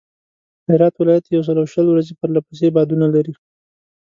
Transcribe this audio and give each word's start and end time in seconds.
هرات 0.67 0.93
ولایت 0.97 1.25
یوسلوشل 1.27 1.85
ورځي 1.89 2.13
پرله 2.19 2.39
پسې 2.47 2.67
بادونه 2.75 3.05
لري. 3.15 3.33